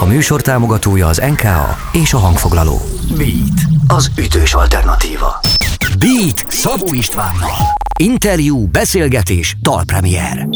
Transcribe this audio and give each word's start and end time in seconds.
A 0.00 0.04
műsor 0.04 0.40
támogatója 0.40 1.06
az 1.06 1.22
NKA 1.30 1.76
és 1.92 2.12
a 2.12 2.18
hangfoglaló. 2.18 2.80
Beat, 3.16 3.60
az 3.86 4.10
ütős 4.18 4.54
alternatíva. 4.54 5.40
Beat 5.98 6.44
Szabó 6.48 6.92
Istvánnal. 6.92 7.76
Interjú, 7.98 8.66
beszélgetés, 8.66 9.56
dalpremier. 9.62 10.48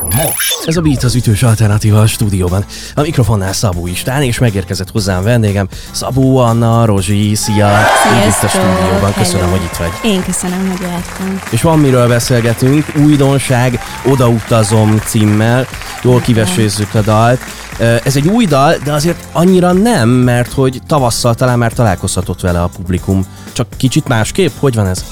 Most. 0.00 0.62
Ez 0.66 0.76
a 0.76 0.80
Beat 0.80 1.02
az 1.02 1.14
ütős 1.14 1.42
alternatíva 1.42 2.00
a 2.00 2.06
stúdióban. 2.06 2.64
A 2.94 3.00
mikrofonnál 3.00 3.52
Szabó 3.52 3.86
István, 3.86 4.22
és 4.22 4.38
megérkezett 4.38 4.90
hozzám 4.90 5.22
vendégem 5.22 5.68
Szabó 5.90 6.36
Anna, 6.38 6.84
Rozsi, 6.84 7.34
szia! 7.34 7.78
Itt 8.26 8.42
a 8.42 8.48
stúdióban, 8.48 9.12
köszönöm, 9.14 9.40
Hello. 9.40 9.56
hogy 9.56 9.64
itt 9.64 9.76
vagy. 9.76 10.10
Én 10.10 10.22
köszönöm, 10.22 10.68
hogy 10.68 10.80
jöttem. 10.80 11.40
És 11.50 11.62
van 11.62 11.78
miről 11.78 12.08
beszélgetünk, 12.08 12.92
újdonság, 12.96 13.80
Odautazom 14.04 14.98
címmel, 15.04 15.66
jól 16.04 16.20
kivesézzük 16.20 16.94
a 16.94 17.00
dalt. 17.00 17.40
Ez 17.78 18.16
egy 18.16 18.28
új 18.28 18.46
dal, 18.46 18.76
de 18.84 18.92
azért 18.92 19.26
annyira 19.32 19.72
nem, 19.72 20.08
mert 20.08 20.52
hogy 20.52 20.80
tavasszal 20.86 21.34
talán 21.34 21.58
már 21.58 21.72
találkozhatott 21.72 22.40
vele 22.40 22.62
a 22.62 22.70
publikum. 22.76 23.26
Csak 23.52 23.66
kicsit 23.76 24.08
másképp, 24.08 24.50
hogy 24.58 24.74
van 24.74 24.86
ez? 24.86 25.04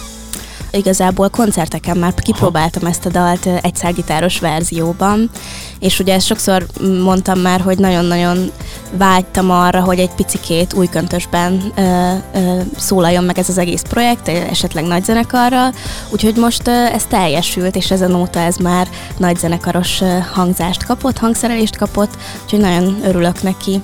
Igazából 0.72 1.28
koncerteken 1.28 1.96
már 1.96 2.14
kipróbáltam 2.14 2.86
ezt 2.86 3.06
a 3.06 3.08
dalt 3.08 3.46
ö, 3.46 3.56
egy 3.62 3.74
szágitáros 3.74 4.38
verzióban, 4.38 5.30
és 5.78 5.98
ugye 5.98 6.14
ezt 6.14 6.26
sokszor 6.26 6.66
mondtam 7.02 7.38
már, 7.38 7.60
hogy 7.60 7.78
nagyon-nagyon 7.78 8.50
vágytam 8.96 9.50
arra, 9.50 9.80
hogy 9.80 9.98
egy 9.98 10.14
picikét 10.14 10.74
új 10.74 10.86
köntösben 10.86 11.72
ö, 11.74 12.12
ö, 12.34 12.60
szólaljon 12.76 13.24
meg 13.24 13.38
ez 13.38 13.48
az 13.48 13.58
egész 13.58 13.82
projekt, 13.82 14.28
esetleg 14.28 14.84
nagy 14.84 15.04
zenekarral, 15.04 15.74
úgyhogy 16.10 16.36
most 16.36 16.68
ö, 16.68 16.70
ez 16.70 17.04
teljesült, 17.04 17.76
és 17.76 17.90
ezen 17.90 18.14
óta 18.14 18.40
ez 18.40 18.56
már 18.56 18.88
nagy 19.16 19.36
zenekaros 19.36 20.02
hangzást 20.32 20.84
kapott, 20.84 21.18
hangszerelést 21.18 21.76
kapott, 21.76 22.16
úgyhogy 22.44 22.60
nagyon 22.60 23.00
örülök 23.04 23.42
neki. 23.42 23.80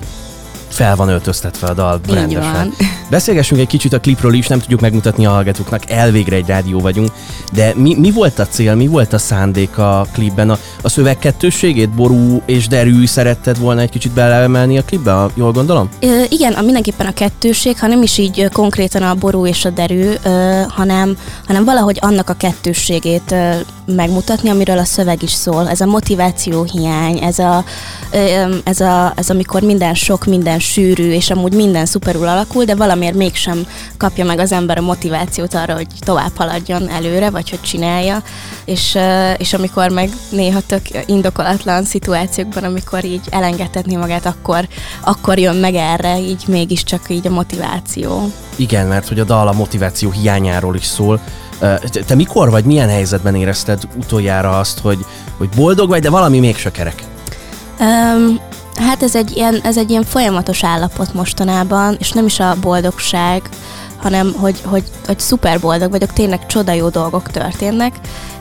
Fel 0.69 0.95
van 0.95 1.09
öltöztetve 1.09 1.67
a 1.67 1.73
dal 1.73 1.99
Így 2.07 2.13
rendesen. 2.13 2.51
van. 2.53 2.73
Beszélgessünk 3.09 3.61
egy 3.61 3.67
kicsit 3.67 3.93
a 3.93 3.99
klipről 3.99 4.33
is, 4.33 4.47
nem 4.47 4.59
tudjuk 4.59 4.79
megmutatni 4.79 5.25
a 5.25 5.29
hallgatóknak, 5.29 5.89
elvégre 5.89 6.35
egy 6.35 6.47
rádió 6.47 6.79
vagyunk, 6.79 7.09
de 7.53 7.71
mi, 7.75 7.95
mi 7.95 8.11
volt 8.11 8.39
a 8.39 8.47
cél, 8.47 8.75
mi 8.75 8.87
volt 8.87 9.13
a 9.13 9.17
szándék 9.17 9.77
a 9.77 10.05
klipben? 10.13 10.49
A, 10.49 10.57
a 10.81 10.89
szöveg 10.89 11.17
kettősségét, 11.19 11.89
ború 11.89 12.41
és 12.45 12.67
derű 12.67 13.05
szeretted 13.05 13.59
volna 13.59 13.81
egy 13.81 13.89
kicsit 13.89 14.11
beleemelni 14.11 14.77
a 14.77 14.83
klipbe, 14.83 15.15
a- 15.15 15.29
jól 15.33 15.51
gondolom? 15.51 15.89
Ö, 15.99 16.21
igen, 16.29 16.53
a 16.53 16.61
mindenképpen 16.61 17.05
a 17.05 17.13
kettőség, 17.13 17.79
ha 17.79 17.87
nem 17.87 18.01
is 18.01 18.17
így 18.17 18.47
konkrétan 18.51 19.01
a 19.03 19.15
ború 19.15 19.45
és 19.45 19.65
a 19.65 19.69
derű, 19.69 20.09
ö, 20.23 20.61
hanem, 20.67 21.17
hanem 21.47 21.65
valahogy 21.65 21.97
annak 22.01 22.29
a 22.29 22.33
kettősségét 22.33 23.31
ö, 23.31 23.49
megmutatni, 23.95 24.49
amiről 24.49 24.77
a 24.77 24.83
szöveg 24.83 25.23
is 25.23 25.31
szól. 25.31 25.69
Ez 25.69 25.81
a 25.81 25.85
motiváció 25.85 26.63
hiány, 26.63 27.23
ez, 27.23 27.39
a, 27.39 27.63
ez, 28.63 28.79
a, 28.79 29.13
ez 29.15 29.29
amikor 29.29 29.61
minden 29.61 29.93
sok, 29.93 30.25
minden 30.25 30.59
sűrű, 30.59 31.11
és 31.11 31.29
amúgy 31.29 31.53
minden 31.53 31.85
szuperul 31.85 32.27
alakul, 32.27 32.63
de 32.63 32.75
valamiért 32.75 33.15
mégsem 33.15 33.67
kapja 33.97 34.25
meg 34.25 34.39
az 34.39 34.51
ember 34.51 34.77
a 34.77 34.81
motivációt 34.81 35.53
arra, 35.53 35.73
hogy 35.73 35.87
tovább 35.99 36.31
haladjon 36.35 36.89
előre, 36.89 37.29
vagy 37.29 37.49
hogy 37.49 37.61
csinálja. 37.61 38.23
És, 38.65 38.97
és 39.37 39.53
amikor 39.53 39.89
meg 39.89 40.09
néha 40.29 40.59
tök 40.67 40.81
indokolatlan 41.05 41.83
szituációkban, 41.83 42.63
amikor 42.63 43.05
így 43.05 43.21
elengedhetné 43.29 43.95
magát, 43.95 44.25
akkor, 44.25 44.67
akkor 45.01 45.39
jön 45.39 45.55
meg 45.55 45.75
erre, 45.75 46.19
így 46.19 46.43
mégiscsak 46.47 47.09
így 47.09 47.27
a 47.27 47.29
motiváció. 47.29 48.31
Igen, 48.55 48.87
mert 48.87 49.07
hogy 49.07 49.19
a 49.19 49.23
dal 49.23 49.47
a 49.47 49.53
motiváció 49.53 50.11
hiányáról 50.11 50.75
is 50.75 50.85
szól. 50.85 51.19
Te, 52.05 52.15
mikor 52.15 52.49
vagy, 52.49 52.65
milyen 52.65 52.89
helyzetben 52.89 53.35
érezted 53.35 53.83
utoljára 53.95 54.59
azt, 54.59 54.79
hogy, 54.79 55.05
hogy 55.37 55.49
boldog 55.55 55.89
vagy, 55.89 56.01
de 56.01 56.09
valami 56.09 56.39
mégse 56.39 56.71
kerek? 56.71 57.03
Um, 57.79 58.39
hát 58.75 59.03
ez 59.03 59.15
egy, 59.15 59.31
ilyen, 59.35 59.59
ez 59.63 59.77
egy 59.77 59.89
ilyen 59.89 60.03
folyamatos 60.03 60.63
állapot 60.63 61.13
mostanában, 61.13 61.95
és 61.99 62.11
nem 62.11 62.25
is 62.25 62.39
a 62.39 62.55
boldogság, 62.61 63.49
hanem 63.97 64.33
hogy, 64.33 64.61
hogy, 64.63 64.83
hogy 65.05 65.19
szuper 65.19 65.59
boldog 65.59 65.91
vagyok, 65.91 66.13
tényleg 66.13 66.45
csoda 66.45 66.71
jó 66.71 66.89
dolgok 66.89 67.31
történnek, 67.31 67.95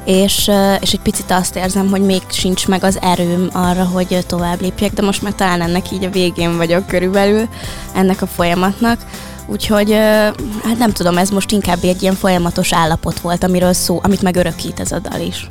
és, 0.05 0.51
és 0.81 0.93
egy 0.93 1.01
picit 1.03 1.31
azt 1.31 1.57
érzem, 1.57 1.91
hogy 1.91 2.01
még 2.01 2.23
sincs 2.29 2.69
meg 2.69 2.85
az 2.85 2.99
erőm 3.03 3.49
arra, 3.53 3.85
hogy 3.85 4.25
tovább 4.27 4.61
lépjek, 4.61 4.93
de 4.93 5.03
most 5.03 5.23
már 5.23 5.33
talán 5.35 5.61
ennek 5.61 5.93
így 5.93 6.05
a 6.05 6.11
végén 6.11 6.57
vagyok 6.57 6.87
körülbelül, 6.87 7.49
ennek 7.95 8.23
a 8.23 8.27
folyamatnak. 8.27 8.99
Úgyhogy, 9.51 9.93
hát 10.65 10.79
nem 10.79 10.93
tudom, 10.93 11.19
ez 11.19 11.31
most 11.31 11.53
inkább 11.53 11.79
egy 11.83 12.03
ilyen 12.03 12.15
folyamatos 12.15 12.73
állapot 12.73 13.21
volt, 13.21 13.45
amiről 13.45 13.73
szó, 13.73 14.01
amit 14.03 14.23
meg 14.23 14.37
örökít 14.37 14.81
ez 14.81 14.93
a 14.93 14.99
dal 14.99 15.21
is. 15.21 15.49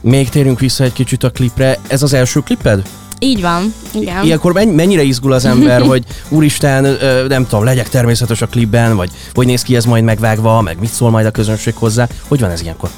Még 0.00 0.28
térünk 0.28 0.60
vissza 0.60 0.84
egy 0.84 0.92
kicsit 0.92 1.22
a 1.24 1.30
klipre. 1.30 1.78
Ez 1.86 2.02
az 2.02 2.12
első 2.12 2.40
kliped? 2.40 2.82
Így 3.18 3.40
van, 3.40 3.74
igen. 3.94 4.24
Ilyenkor 4.24 4.52
menny- 4.52 4.74
mennyire 4.74 5.02
izgul 5.02 5.32
az 5.32 5.44
ember, 5.44 5.82
hogy 5.90 6.04
úristen, 6.28 6.96
nem 7.28 7.46
tudom, 7.46 7.64
legyek 7.64 7.88
természetes 7.88 8.42
a 8.42 8.46
klipben, 8.46 8.96
vagy 8.96 9.10
hogy 9.34 9.46
néz 9.46 9.62
ki 9.62 9.76
ez 9.76 9.84
majd 9.84 10.04
megvágva, 10.04 10.60
meg 10.60 10.80
mit 10.80 10.90
szól 10.92 11.10
majd 11.10 11.26
a 11.26 11.30
közönség 11.30 11.74
hozzá. 11.74 12.08
Hogy 12.28 12.40
van 12.40 12.50
ez 12.50 12.60
ilyenkor? 12.60 12.90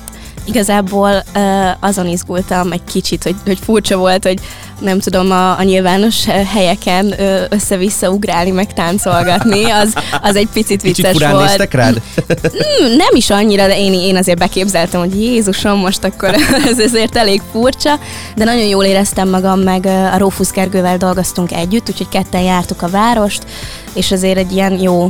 Igazából 0.44 1.22
uh, 1.34 1.42
azon 1.80 2.06
izgultam 2.06 2.72
egy 2.72 2.84
kicsit, 2.84 3.22
hogy, 3.22 3.36
hogy 3.44 3.58
furcsa 3.64 3.96
volt, 3.96 4.24
hogy 4.24 4.40
nem 4.80 4.98
tudom, 4.98 5.30
a, 5.30 5.58
a 5.58 5.62
nyilvános 5.62 6.24
helyeken 6.24 7.14
össze-vissza 7.48 8.10
ugrálni, 8.10 8.50
meg 8.50 8.72
táncolgatni, 8.72 9.64
az, 9.70 9.94
az 10.22 10.36
egy 10.36 10.48
picit 10.52 10.82
Kicsit 10.82 10.96
vicces 10.96 11.12
furán 11.12 11.32
volt. 11.32 11.46
néztek 11.46 11.72
rád? 11.72 12.02
Hmm, 12.26 12.96
nem 12.96 13.14
is 13.14 13.30
annyira, 13.30 13.66
de 13.66 13.78
én, 13.78 13.92
én 13.92 14.16
azért 14.16 14.38
beképzeltem, 14.38 15.00
hogy 15.00 15.22
Jézusom, 15.22 15.78
most 15.78 16.04
akkor 16.04 16.34
ez 16.70 16.78
azért 16.78 17.16
elég 17.16 17.42
furcsa, 17.52 17.98
de 18.36 18.44
nagyon 18.44 18.66
jól 18.66 18.84
éreztem 18.84 19.28
magam, 19.28 19.60
meg 19.60 19.86
a 19.86 20.18
Rófusz 20.18 20.50
Gergővel 20.50 20.96
dolgoztunk 20.96 21.52
együtt, 21.52 21.88
úgyhogy 21.88 22.08
ketten 22.08 22.42
jártuk 22.42 22.82
a 22.82 22.88
várost, 22.88 23.42
és 23.94 24.12
azért 24.12 24.38
egy 24.38 24.52
ilyen 24.52 24.80
jó 24.80 25.08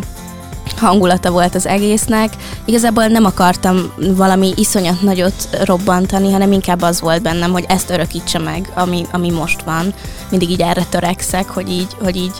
hangulata 0.78 1.30
volt 1.30 1.54
az 1.54 1.66
egésznek. 1.66 2.32
Igazából 2.64 3.06
nem 3.06 3.24
akartam 3.24 3.92
valami 3.96 4.52
iszonyat 4.56 5.02
nagyot 5.02 5.48
robbantani, 5.64 6.32
hanem 6.32 6.52
inkább 6.52 6.82
az 6.82 7.00
volt 7.00 7.22
bennem, 7.22 7.52
hogy 7.52 7.64
ezt 7.68 7.90
örökítse 7.90 8.38
meg, 8.38 8.72
ami, 8.74 9.06
ami 9.12 9.30
most 9.30 9.62
van. 9.62 9.94
Mindig 10.30 10.50
így 10.50 10.60
erre 10.60 10.84
törekszek, 10.90 11.48
hogy 11.48 11.70
így, 11.70 11.96
hogy 12.02 12.16
így 12.16 12.32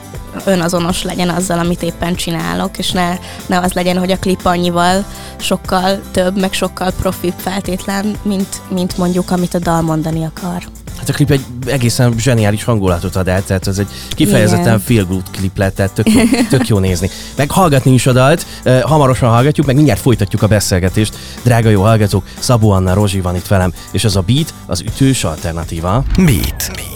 önazonos 0.45 1.03
legyen 1.03 1.29
azzal, 1.29 1.59
amit 1.59 1.83
éppen 1.83 2.15
csinálok, 2.15 2.79
és 2.79 2.91
ne, 2.91 3.19
ne 3.47 3.59
az 3.59 3.73
legyen, 3.73 3.99
hogy 3.99 4.11
a 4.11 4.19
klip 4.19 4.45
annyival 4.45 5.05
sokkal 5.37 6.01
több, 6.11 6.39
meg 6.39 6.53
sokkal 6.53 6.91
profibb 6.91 7.35
feltétlen, 7.37 8.17
mint, 8.23 8.61
mint 8.69 8.99
mondjuk, 8.99 9.31
amit 9.31 9.55
a 9.55 9.59
dal 9.59 9.81
mondani 9.81 10.25
akar. 10.25 10.84
Hát 11.05 11.13
a 11.13 11.17
klip 11.17 11.31
egy 11.31 11.45
egészen 11.67 12.15
zseniális 12.19 12.65
hangulatot 12.65 13.17
ad 13.17 13.29
el, 13.29 13.45
tehát 13.45 13.67
ez 13.67 13.79
egy 13.79 13.87
kifejezetten 14.09 14.65
Igen. 14.65 14.81
feel 14.81 15.05
good 15.05 15.23
klip 15.31 15.59
lett, 15.59 15.75
tehát 15.75 15.93
tök 15.93 16.13
jó, 16.13 16.21
tök 16.51 16.69
jó 16.69 16.79
nézni. 16.79 17.11
Meg 17.37 17.51
hallgatni 17.51 17.93
is 17.93 18.07
a 18.07 18.13
dalt, 18.13 18.47
eh, 18.63 18.83
hamarosan 18.83 19.31
hallgatjuk, 19.31 19.67
meg 19.67 19.75
mindjárt 19.75 20.01
folytatjuk 20.01 20.43
a 20.43 20.47
beszélgetést. 20.47 21.15
Drága 21.43 21.69
jó 21.69 21.83
hallgatók, 21.83 22.25
Szabó 22.39 22.71
Anna 22.71 22.95
Rozsi 22.95 23.21
van 23.21 23.37
itt 23.37 23.47
velem, 23.47 23.73
és 23.91 24.05
az 24.05 24.17
a 24.17 24.21
beat, 24.21 24.55
az 24.67 24.81
ütős 24.81 25.25
alternatíva. 25.25 26.05
Beat. 26.17 26.71
Beat. 26.75 26.94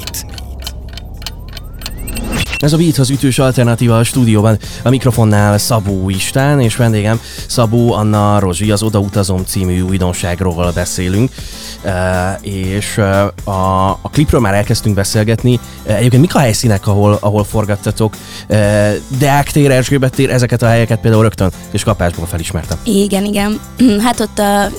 Ez 2.59 2.73
a 2.73 2.77
Beat 2.77 2.99
az 2.99 3.11
ütős 3.11 3.39
alternatíva 3.39 3.99
a 3.99 4.05
stúdióban. 4.05 4.59
A 4.83 4.89
mikrofonnál 4.89 5.59
Szabó 5.59 6.11
Istán, 6.11 6.61
és 6.61 6.77
vendégem 6.77 7.21
Szabó 7.47 7.93
Anna 7.93 8.39
Rozsi, 8.39 8.71
az 8.71 8.83
Odautazom 8.83 9.45
című 9.45 9.81
újdonságról 9.81 10.71
beszélünk. 10.75 11.31
E, 11.83 12.39
és 12.43 12.99
a, 13.45 13.87
a 14.03 14.11
klipről 14.11 14.41
már 14.41 14.55
elkezdtünk 14.55 14.95
beszélgetni. 14.95 15.61
Egyébként 15.83 16.23
mik 16.23 16.35
a 16.35 16.39
helyszínek, 16.39 16.87
ahol, 16.87 17.19
ahol 17.21 17.45
forgattatok? 17.45 18.15
E, 18.49 18.93
Deák 19.19 19.51
tér, 19.51 19.71
Erzsébet 19.71 20.15
tér, 20.15 20.31
ezeket 20.31 20.63
a 20.63 20.67
helyeket 20.67 21.01
például 21.01 21.23
rögtön 21.23 21.51
és 21.71 21.83
kapásból 21.83 22.27
felismertem. 22.27 22.79
Igen, 22.85 23.25
igen. 23.25 23.61
Hát 24.09 24.21
ott 24.21 24.39
uh, 24.39 24.73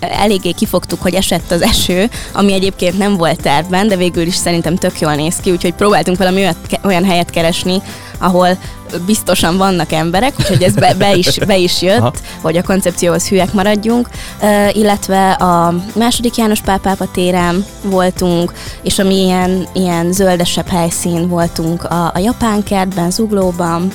eléggé 0.00 0.50
kifogtuk, 0.50 1.02
hogy 1.02 1.14
esett 1.14 1.50
az 1.50 1.62
eső, 1.62 2.10
ami 2.32 2.52
egyébként 2.52 2.98
nem 2.98 3.16
volt 3.16 3.42
tervben, 3.42 3.88
de 3.88 3.96
végül 3.96 4.26
is 4.26 4.34
szerintem 4.34 4.76
tök 4.76 5.00
jól 5.00 5.14
néz 5.14 5.36
ki, 5.36 5.50
úgyhogy 5.50 5.74
próbáltunk 5.74 6.18
valami 6.18 6.40
olyat, 6.40 6.56
olyan 6.82 7.04
helyet 7.04 7.23
keresni, 7.30 7.82
ahol 8.18 8.58
biztosan 9.06 9.56
vannak 9.56 9.92
emberek, 9.92 10.34
úgyhogy 10.38 10.62
ez 10.62 10.74
be, 10.74 10.94
be, 10.94 11.14
is, 11.14 11.38
be 11.38 11.56
is 11.56 11.82
jött, 11.82 11.98
Aha. 11.98 12.12
Hogy 12.40 12.56
a 12.56 12.62
koncepcióhoz 12.62 13.28
hülyek 13.28 13.52
maradjunk, 13.52 14.08
uh, 14.40 14.76
illetve 14.76 15.30
a 15.30 15.74
második 15.94 16.36
János 16.36 16.60
Pál 16.60 16.78
pápa 16.78 17.08
téren 17.12 17.64
voltunk, 17.82 18.52
és 18.82 18.98
ami 18.98 19.14
ilyen, 19.14 19.68
ilyen 19.72 20.12
zöldesebb 20.12 20.68
helyszín 20.68 21.28
voltunk 21.28 21.84
a, 21.84 22.10
a 22.14 22.18
japán 22.18 22.62
kertben, 22.62 23.10
Zuglóban, 23.10 23.92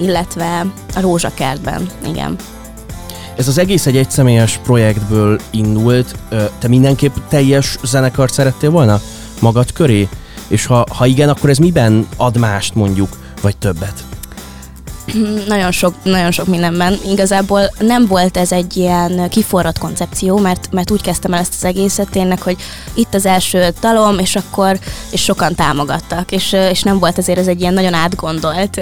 illetve 0.00 0.66
a 0.94 1.00
rózsakertben, 1.00 1.88
igen. 2.06 2.36
Ez 3.36 3.48
az 3.48 3.58
egész 3.58 3.86
egy 3.86 3.96
egyszemélyes 3.96 4.60
projektből 4.62 5.40
indult. 5.50 6.14
Te 6.58 6.68
mindenképp 6.68 7.14
teljes 7.28 7.78
zenekart 7.84 8.32
szerettél 8.32 8.70
volna 8.70 9.00
magad 9.40 9.72
köré? 9.72 10.08
És 10.48 10.66
ha, 10.66 10.84
ha 10.90 11.06
igen, 11.06 11.28
akkor 11.28 11.50
ez 11.50 11.58
miben 11.58 12.06
ad 12.16 12.36
mást 12.36 12.74
mondjuk, 12.74 13.18
vagy 13.40 13.56
többet? 13.56 14.04
Nagyon 15.46 15.72
sok, 15.72 15.94
nagyon 16.02 16.30
sok 16.30 16.46
mindenben. 16.46 16.98
Igazából 17.06 17.70
nem 17.78 18.06
volt 18.06 18.36
ez 18.36 18.52
egy 18.52 18.76
ilyen 18.76 19.28
kiforrott 19.28 19.78
koncepció, 19.78 20.38
mert, 20.38 20.68
mert 20.72 20.90
úgy 20.90 21.00
kezdtem 21.00 21.32
el 21.32 21.40
ezt 21.40 21.54
az 21.56 21.64
egészet 21.64 22.10
tényleg, 22.10 22.42
hogy 22.42 22.56
itt 22.94 23.14
az 23.14 23.26
első 23.26 23.68
dalom, 23.80 24.18
és 24.18 24.36
akkor 24.36 24.78
és 25.10 25.22
sokan 25.22 25.54
támogattak, 25.54 26.32
és, 26.32 26.52
és 26.70 26.82
nem 26.82 26.98
volt 26.98 27.18
azért 27.18 27.38
ez 27.38 27.46
egy 27.46 27.60
ilyen 27.60 27.74
nagyon 27.74 27.94
átgondolt 27.94 28.80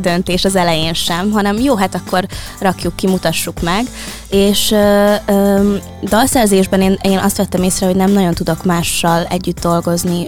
döntés 0.00 0.44
az 0.44 0.56
elején 0.56 0.94
sem, 0.94 1.30
hanem 1.30 1.58
jó, 1.58 1.76
hát 1.76 1.94
akkor 1.94 2.26
rakjuk 2.60 2.96
ki, 2.96 3.06
mutassuk 3.06 3.62
meg, 3.62 3.86
és 4.28 4.74
dalszerzésben 6.02 6.80
én, 6.80 6.98
én 7.02 7.18
azt 7.18 7.36
vettem 7.36 7.62
észre, 7.62 7.86
hogy 7.86 7.96
nem 7.96 8.12
nagyon 8.12 8.34
tudok 8.34 8.64
mással 8.64 9.24
együtt 9.24 9.60
dolgozni, 9.60 10.26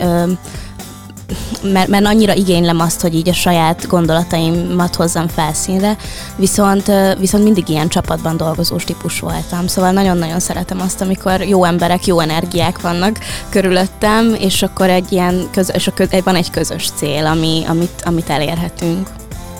mert, 1.62 1.88
mert 1.88 2.04
annyira 2.04 2.34
igénylem 2.34 2.80
azt, 2.80 3.00
hogy 3.00 3.14
így 3.14 3.28
a 3.28 3.32
saját 3.32 3.86
gondolataimat 3.86 4.94
hozzam 4.94 5.28
felszínre, 5.28 5.96
viszont, 6.36 6.90
viszont 7.18 7.44
mindig 7.44 7.68
ilyen 7.68 7.88
csapatban 7.88 8.36
dolgozós 8.36 8.84
típus 8.84 9.20
voltam. 9.20 9.66
Szóval 9.66 9.90
nagyon-nagyon 9.90 10.40
szeretem 10.40 10.80
azt, 10.80 11.00
amikor 11.00 11.40
jó 11.40 11.64
emberek, 11.64 12.06
jó 12.06 12.20
energiák 12.20 12.80
vannak 12.80 13.18
körülöttem, 13.48 14.34
és 14.38 14.62
akkor 14.62 14.88
egy 14.90 15.12
ilyen 15.12 15.48
közös, 15.50 15.90
van 16.24 16.34
egy 16.34 16.50
közös 16.50 16.90
cél, 16.94 17.26
ami, 17.26 17.62
amit, 17.68 18.02
amit 18.04 18.30
elérhetünk. 18.30 19.08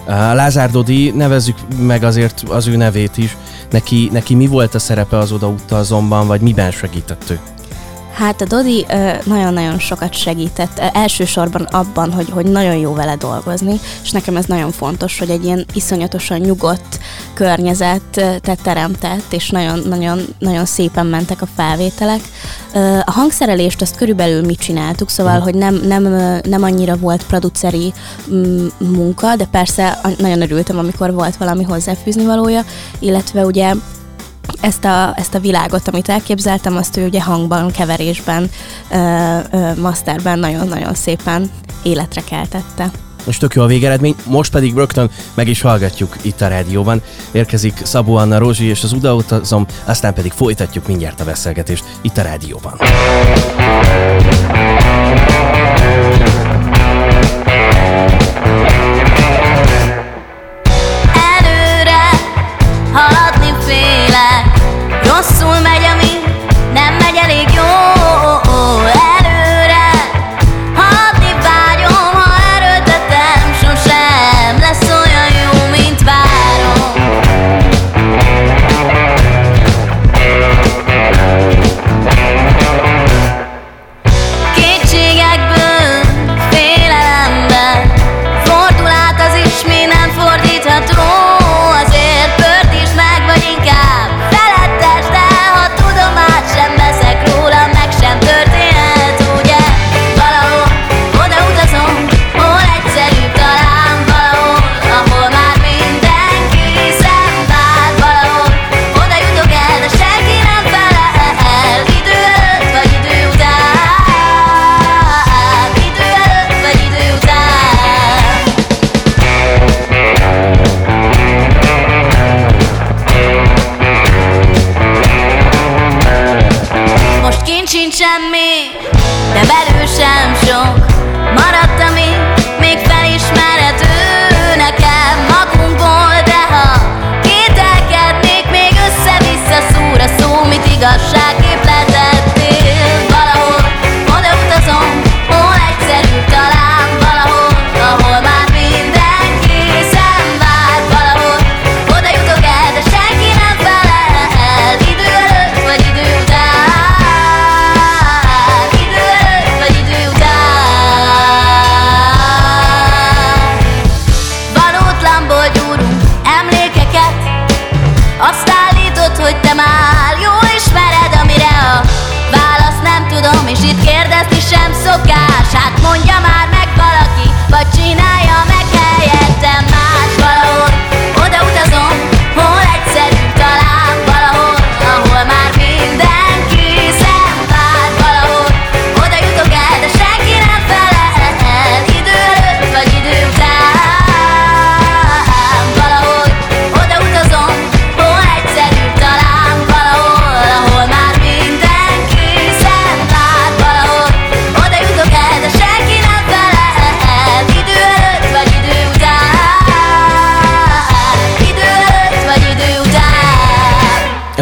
Lázár 0.07 0.71
Dodi, 0.71 1.11
nevezzük 1.11 1.57
meg 1.79 2.03
azért 2.03 2.43
az 2.49 2.67
ő 2.67 2.77
nevét 2.77 3.17
is. 3.17 3.37
Neki, 3.71 4.09
neki 4.13 4.35
mi 4.35 4.47
volt 4.47 4.75
a 4.75 4.79
szerepe 4.79 5.19
az 5.19 5.33
odautazomban, 5.33 6.27
vagy 6.27 6.41
miben 6.41 6.71
segített 6.71 7.31
ő? 7.31 7.41
Hát 8.15 8.41
a 8.41 8.45
Dodi 8.45 8.87
nagyon-nagyon 9.25 9.79
sokat 9.79 10.13
segített, 10.13 10.79
elsősorban 10.79 11.63
abban, 11.63 12.13
hogy, 12.13 12.31
hogy 12.31 12.47
nagyon 12.47 12.77
jó 12.77 12.93
vele 12.93 13.17
dolgozni, 13.17 13.81
és 14.03 14.11
nekem 14.11 14.37
ez 14.37 14.45
nagyon 14.45 14.71
fontos, 14.71 15.19
hogy 15.19 15.31
egy 15.31 15.45
ilyen 15.45 15.65
iszonyatosan 15.73 16.39
nyugodt 16.39 17.01
környezetet 17.35 18.59
teremtett, 18.63 19.33
és 19.33 19.51
nagyon-nagyon 19.51 20.21
nagyon 20.39 20.65
szépen 20.65 21.07
mentek 21.07 21.43
a 21.43 21.49
felvételek. 21.57 22.21
A 23.05 23.11
hangszerelést 23.11 23.81
azt 23.81 23.97
körülbelül 23.97 24.45
mi 24.45 24.55
csináltuk, 24.55 25.11
szóval, 25.11 25.41
hogy 25.41 25.55
nem, 25.55 25.75
nem, 25.75 26.03
nem 26.43 26.63
annyira 26.63 26.97
volt 26.97 27.27
produceri 27.27 27.93
mm, 28.33 28.67
munka, 28.79 29.37
de 29.37 29.45
persze 29.45 29.99
nagyon 30.19 30.41
örültem, 30.41 30.79
amikor 30.79 31.13
volt 31.13 31.37
valami 31.37 31.63
hozzáfűzni 31.63 32.25
valója, 32.25 32.65
illetve 32.99 33.45
ugye 33.45 33.75
ezt 34.61 34.85
a, 34.85 35.15
ezt 35.17 35.35
a 35.35 35.39
világot, 35.39 35.89
amit 35.89 36.09
elképzeltem, 36.09 36.77
azt 36.77 36.97
ő 36.97 37.07
ugye 37.07 37.23
hangban, 37.23 37.71
keverésben, 37.71 38.51
ö, 38.91 39.39
ö, 39.53 39.81
masterben 39.81 40.39
nagyon-nagyon 40.39 40.95
szépen 40.95 41.51
életre 41.83 42.21
keltette. 42.21 42.91
Most 43.27 43.41
tök 43.41 43.55
jó 43.55 43.63
a 43.63 43.67
végeredmény, 43.67 44.15
most 44.27 44.53
pedig 44.53 44.75
rögtön 44.75 45.11
meg 45.35 45.49
is 45.49 45.61
hallgatjuk 45.61 46.17
itt 46.23 46.41
a 46.41 46.49
rádióban. 46.49 47.03
Érkezik 47.33 47.81
Szabó 47.85 48.17
Anna 48.17 48.39
Rózsi 48.39 48.65
és 48.65 48.83
az 48.83 48.93
Udautazom, 48.93 49.67
aztán 49.85 50.15
pedig 50.15 50.33
folytatjuk 50.33 50.87
mindjárt 50.87 51.21
a 51.21 51.25
beszélgetést 51.25 51.85
itt 52.03 52.17
a 52.17 52.23
rádióban. 52.23 52.75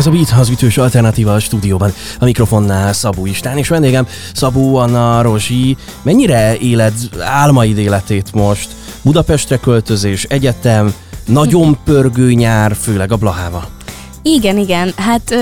Ez 0.02 0.08
a 0.08 0.10
Beat 0.10 0.30
az 0.38 0.48
ütős 0.48 0.78
alternatíva 0.78 1.34
a 1.34 1.38
stúdióban. 1.38 1.92
A 2.18 2.24
mikrofonnál 2.24 2.92
Szabó 2.92 3.26
Istán, 3.26 3.58
és 3.58 3.68
vendégem 3.68 4.06
Szabó 4.34 4.76
Anna 4.76 5.22
Rozsi. 5.22 5.76
Mennyire 6.02 6.56
éled 6.56 6.92
álmaid 7.18 7.78
életét 7.78 8.32
most? 8.32 8.68
Budapestre 9.02 9.56
költözés, 9.56 10.24
egyetem, 10.24 10.94
nagyon 11.26 11.78
pörgő 11.84 12.32
nyár, 12.32 12.76
főleg 12.76 13.12
a 13.12 13.16
Blahával. 13.16 13.68
Igen, 14.24 14.58
igen, 14.58 14.92
hát 14.96 15.34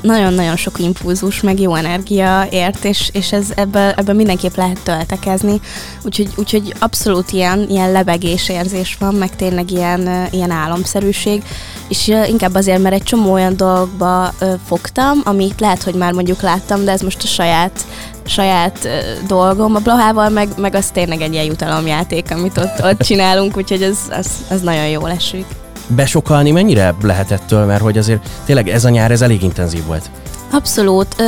nagyon-nagyon 0.00 0.56
sok 0.56 0.78
impulzus, 0.78 1.40
meg 1.40 1.60
jó 1.60 1.74
energia 1.74 2.46
ért, 2.50 2.84
és, 2.84 3.10
és 3.12 3.32
ez 3.32 3.46
ebben 3.54 3.94
ebbe 3.96 4.12
mindenképp 4.12 4.54
lehet 4.54 4.80
töltekezni, 4.82 5.60
úgyhogy, 6.02 6.28
úgyhogy 6.36 6.74
abszolút 6.78 7.32
ilyen, 7.32 7.66
ilyen 7.68 7.92
lebegés 7.92 8.48
érzés 8.48 8.96
van, 9.00 9.14
meg 9.14 9.36
tényleg 9.36 9.70
ilyen, 9.70 10.28
ilyen 10.30 10.50
álomszerűség, 10.50 11.42
és 11.88 12.08
inkább 12.28 12.54
azért, 12.54 12.82
mert 12.82 12.94
egy 12.94 13.02
csomó 13.02 13.32
olyan 13.32 13.56
dolgokba 13.56 14.32
fogtam, 14.66 15.20
amit 15.24 15.60
lehet, 15.60 15.82
hogy 15.82 15.94
már 15.94 16.12
mondjuk 16.12 16.40
láttam, 16.40 16.84
de 16.84 16.90
ez 16.90 17.00
most 17.00 17.22
a 17.22 17.26
saját 17.26 17.84
saját 18.24 18.88
dolgom. 19.26 19.74
A 19.74 19.78
Blahával 19.78 20.28
meg, 20.28 20.48
meg 20.56 20.74
az 20.74 20.90
tényleg 20.90 21.20
egy 21.20 21.32
ilyen 21.32 21.44
jutalomjáték, 21.44 22.30
amit 22.30 22.58
ott, 22.58 22.84
ott 22.84 23.00
csinálunk, 23.00 23.56
úgyhogy 23.56 23.82
ez, 23.82 23.98
az, 24.10 24.30
az 24.50 24.60
nagyon 24.60 24.88
jól 24.88 25.10
esik. 25.10 25.46
Besokalni 25.94 26.50
mennyire 26.50 26.94
lehet 27.02 27.30
ettől, 27.30 27.64
mert 27.64 27.82
hogy 27.82 27.98
azért 27.98 28.28
tényleg 28.44 28.68
ez 28.68 28.84
a 28.84 28.88
nyár, 28.88 29.10
ez 29.10 29.22
elég 29.22 29.42
intenzív 29.42 29.84
volt. 29.86 30.10
Abszolút. 30.52 31.22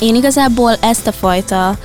Én 0.00 0.14
igazából 0.14 0.76
ezt 0.80 1.06
a 1.06 1.12
fajta 1.12 1.76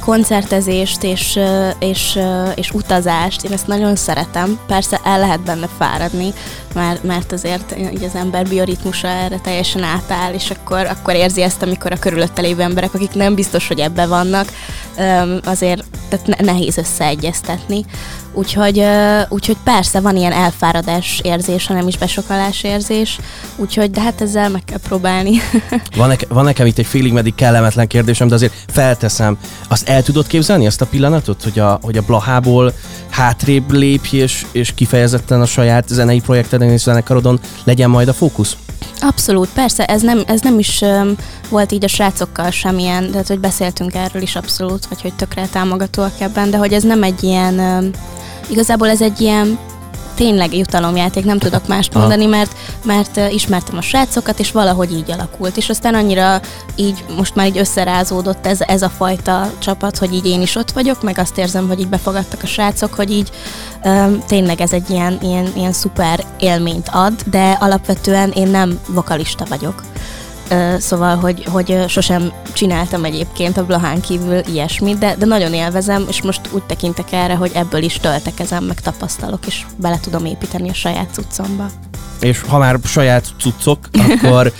koncertezést 0.00 1.02
és, 1.02 1.38
és, 1.78 2.18
és 2.54 2.70
utazást, 2.70 3.44
én 3.44 3.52
ezt 3.52 3.66
nagyon 3.66 3.96
szeretem. 3.96 4.58
Persze 4.66 5.00
el 5.04 5.18
lehet 5.18 5.40
benne 5.40 5.68
fáradni, 5.78 6.32
mert, 6.74 7.02
mert 7.02 7.32
azért 7.32 7.76
így 7.92 8.04
az 8.04 8.14
ember 8.14 8.46
bioritmusa 8.46 9.08
erre 9.08 9.38
teljesen 9.38 9.82
átáll, 9.82 10.32
és 10.32 10.50
akkor, 10.50 10.86
akkor 10.86 11.14
érzi 11.14 11.42
ezt, 11.42 11.62
amikor 11.62 11.92
a 11.92 11.98
körülötte 11.98 12.40
lévő 12.40 12.62
emberek, 12.62 12.94
akik 12.94 13.14
nem 13.14 13.34
biztos, 13.34 13.68
hogy 13.68 13.78
ebbe 13.78 14.06
vannak, 14.06 14.52
azért 15.44 15.84
tehát 16.08 16.40
nehéz 16.40 16.76
összeegyeztetni. 16.76 17.84
Úgyhogy, 18.32 18.84
úgyhogy 19.28 19.56
persze 19.64 20.00
van 20.00 20.16
ilyen 20.16 20.32
elfáradás 20.32 21.20
érzés, 21.22 21.66
hanem 21.66 21.88
is 21.88 21.98
besokalás 21.98 22.62
érzés, 22.62 23.18
úgyhogy 23.56 23.90
de 23.90 24.00
hát 24.00 24.20
ezzel 24.20 24.48
meg 24.48 24.64
kell 24.64 24.78
próbálni. 24.78 25.40
van, 25.96 26.08
neke, 26.08 26.26
van 26.28 26.44
nekem 26.44 26.66
itt 26.66 26.78
egy 26.78 26.86
félig 26.86 27.12
meddig 27.12 27.34
kellemetlen 27.34 27.86
kérdésem, 27.86 28.28
de 28.28 28.34
azért 28.34 28.54
felteszem. 28.66 29.38
Azt 29.68 29.88
el 29.88 30.02
tudod 30.02 30.26
képzelni, 30.26 30.66
azt 30.66 30.80
a 30.80 30.86
pillanatot, 30.86 31.42
hogy 31.42 31.58
a, 31.58 31.78
hogy 31.82 31.96
a 31.96 32.02
Blahából 32.02 32.72
hátrébb 33.10 33.72
lépj, 33.72 34.16
és, 34.16 34.46
és 34.52 34.74
kifejezetten 34.74 35.40
a 35.40 35.46
saját 35.46 35.88
zenei 35.88 36.20
projekteden 36.20 36.70
és 36.70 36.80
zenekarodon 36.80 37.40
legyen 37.64 37.90
majd 37.90 38.08
a 38.08 38.12
fókusz? 38.12 38.56
Abszolút, 39.00 39.48
persze, 39.48 39.84
ez 39.84 40.02
nem, 40.02 40.22
ez 40.26 40.40
nem 40.40 40.58
is 40.58 40.80
um, 40.80 41.14
volt 41.48 41.72
így 41.72 41.84
a 41.84 41.88
srácokkal 41.88 42.50
semmilyen, 42.50 43.10
tehát 43.10 43.26
hogy 43.26 43.38
beszéltünk 43.38 43.94
erről 43.94 44.22
is 44.22 44.36
abszolút, 44.36 44.86
vagy 44.86 45.02
hogy 45.02 45.14
tökre 45.14 45.46
támogatóak 45.46 46.20
ebben, 46.20 46.50
de 46.50 46.56
hogy 46.56 46.72
ez 46.72 46.82
nem 46.82 47.02
egy 47.02 47.22
ilyen, 47.22 47.58
um, 47.58 47.90
igazából 48.50 48.88
ez 48.88 49.02
egy 49.02 49.20
ilyen 49.20 49.58
tényleg 50.18 50.56
jutalomjáték, 50.56 51.24
nem 51.24 51.38
tudok 51.38 51.66
mást 51.66 51.94
mondani, 51.94 52.26
mert, 52.26 52.56
mert 52.84 53.20
ismertem 53.30 53.76
a 53.76 53.80
srácokat, 53.80 54.38
és 54.38 54.52
valahogy 54.52 54.92
így 54.92 55.10
alakult. 55.10 55.56
És 55.56 55.68
aztán 55.68 55.94
annyira 55.94 56.40
így 56.76 57.04
most 57.16 57.34
már 57.34 57.46
így 57.46 57.58
összerázódott 57.58 58.46
ez, 58.46 58.60
ez 58.60 58.82
a 58.82 58.88
fajta 58.88 59.50
csapat, 59.58 59.98
hogy 59.98 60.14
így 60.14 60.26
én 60.26 60.42
is 60.42 60.56
ott 60.56 60.70
vagyok, 60.70 61.02
meg 61.02 61.18
azt 61.18 61.38
érzem, 61.38 61.68
hogy 61.68 61.80
így 61.80 61.88
befogadtak 61.88 62.42
a 62.42 62.46
srácok, 62.46 62.94
hogy 62.94 63.10
így 63.10 63.30
um, 63.84 64.22
tényleg 64.26 64.60
ez 64.60 64.72
egy 64.72 64.90
ilyen, 64.90 65.18
ilyen, 65.22 65.52
ilyen 65.56 65.72
szuper 65.72 66.24
élményt 66.38 66.88
ad, 66.92 67.14
de 67.30 67.56
alapvetően 67.60 68.30
én 68.30 68.48
nem 68.48 68.78
vokalista 68.88 69.44
vagyok 69.48 69.82
szóval, 70.78 71.16
hogy, 71.16 71.44
hogy 71.44 71.84
sosem 71.88 72.32
csináltam 72.52 73.04
egyébként 73.04 73.56
a 73.56 73.66
Blahán 73.66 74.00
kívül 74.00 74.40
ilyesmit, 74.52 74.98
de, 74.98 75.14
de 75.18 75.26
nagyon 75.26 75.54
élvezem, 75.54 76.04
és 76.08 76.22
most 76.22 76.40
úgy 76.52 76.62
tekintek 76.62 77.12
erre, 77.12 77.34
hogy 77.34 77.50
ebből 77.54 77.82
is 77.82 77.94
töltekezem, 77.94 78.64
meg 78.64 78.80
tapasztalok, 78.80 79.46
és 79.46 79.64
bele 79.76 79.98
tudom 80.00 80.24
építeni 80.24 80.68
a 80.68 80.74
saját 80.74 81.08
cuccomba 81.12 81.70
és 82.20 82.40
ha 82.48 82.58
már 82.58 82.78
saját 82.84 83.24
cuccok, 83.40 83.78
akkor 83.92 84.52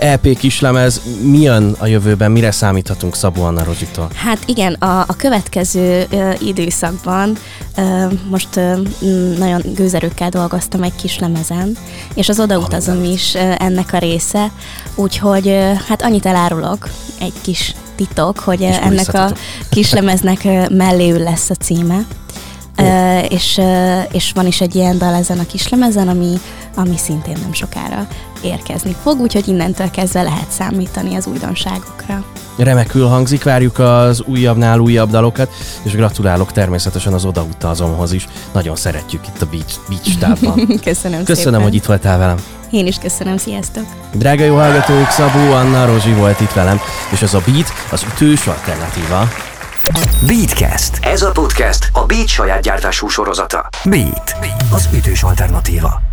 EP 0.00 0.36
kislemez, 0.38 1.00
mi 1.22 1.40
jön 1.40 1.74
a 1.78 1.86
jövőben, 1.86 2.30
mire 2.30 2.50
számíthatunk 2.50 3.14
Szabó 3.14 3.42
Anna 3.42 3.64
Rozsitól? 3.64 4.10
Hát 4.14 4.38
igen, 4.46 4.72
a, 4.72 5.00
a 5.00 5.16
következő 5.16 6.06
uh, 6.12 6.46
időszakban 6.46 7.36
uh, 7.76 8.12
most 8.28 8.56
uh, 8.56 8.78
nagyon 9.38 9.62
gőzerőkkel 9.74 10.28
dolgoztam 10.28 10.82
egy 10.82 10.94
kis 10.94 11.18
lemezen, 11.18 11.76
és 12.14 12.28
az 12.28 12.40
odautazom 12.40 13.04
is 13.04 13.34
uh, 13.34 13.54
ennek 13.58 13.92
a 13.92 13.98
része, 13.98 14.50
úgyhogy 14.94 15.29
uh, 15.46 15.80
hát 15.88 16.02
annyit 16.02 16.26
elárulok, 16.26 16.88
egy 17.20 17.32
kis 17.42 17.74
titok, 17.96 18.38
hogy 18.38 18.60
uh, 18.60 18.86
ennek 18.86 19.14
a 19.14 19.32
kislemeznek 19.70 20.68
melléül 20.70 21.18
lesz 21.18 21.50
a 21.50 21.54
címe. 21.54 22.06
Uh, 22.78 23.32
és, 23.32 23.60
és 24.12 24.32
van 24.32 24.46
is 24.46 24.60
egy 24.60 24.74
ilyen 24.74 24.98
dal 24.98 25.14
ezen 25.14 25.38
a 25.38 25.46
kislemezen, 25.46 26.08
ami, 26.08 26.40
ami 26.74 26.96
szintén 26.96 27.36
nem 27.42 27.52
sokára 27.52 28.08
érkezni 28.42 28.96
fog, 29.02 29.20
úgyhogy 29.20 29.48
innentől 29.48 29.90
kezdve 29.90 30.22
lehet 30.22 30.50
számítani 30.50 31.14
az 31.14 31.26
újdonságokra. 31.26 32.24
Remekül 32.56 33.06
hangzik, 33.06 33.42
várjuk 33.44 33.78
az 33.78 34.22
újabbnál 34.26 34.78
újabb 34.78 35.10
dalokat, 35.10 35.50
és 35.82 35.92
gratulálok 35.92 36.52
természetesen 36.52 37.12
az 37.12 37.24
odautazomhoz 37.24 38.12
is. 38.12 38.28
Nagyon 38.52 38.76
szeretjük 38.76 39.26
itt 39.26 39.42
a 39.42 39.46
Beach, 39.50 39.74
beach 39.88 40.18
távban. 40.20 40.66
köszönöm 40.84 41.24
Köszönöm, 41.24 41.52
szépen. 41.52 41.60
hogy 41.62 41.74
itt 41.74 41.84
voltál 41.84 42.18
velem. 42.18 42.36
Én 42.70 42.86
is 42.86 42.96
köszönöm, 42.98 43.36
sziasztok! 43.36 43.84
Drága 44.12 44.44
jó 44.44 44.54
hallgatók, 44.56 45.08
Szabó 45.10 45.52
Anna 45.52 45.86
Rozsi 45.86 46.12
volt 46.12 46.40
itt 46.40 46.52
velem, 46.52 46.80
és 47.12 47.22
ez 47.22 47.34
a 47.34 47.40
Beat 47.46 47.72
az 47.90 48.04
ütős 48.14 48.46
alternatíva. 48.46 49.28
Beatcast. 50.26 50.98
Ez 51.00 51.22
a 51.22 51.30
podcast 51.30 51.88
a 51.92 52.04
Beat 52.06 52.26
saját 52.28 52.62
gyártású 52.62 53.08
sorozata. 53.08 53.68
Beat. 53.84 54.36
Az 54.72 54.88
ütős 54.94 55.22
alternatíva. 55.22 56.09